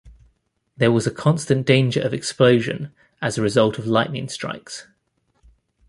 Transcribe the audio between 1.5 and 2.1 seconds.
danger